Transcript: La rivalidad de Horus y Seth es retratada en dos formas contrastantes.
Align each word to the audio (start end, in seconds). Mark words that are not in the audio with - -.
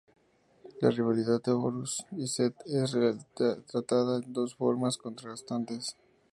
La 0.81 0.89
rivalidad 0.89 1.43
de 1.43 1.51
Horus 1.51 2.07
y 2.17 2.25
Seth 2.25 2.55
es 2.65 2.91
retratada 2.93 4.17
en 4.17 4.33
dos 4.33 4.55
formas 4.55 4.97
contrastantes. 4.97 5.95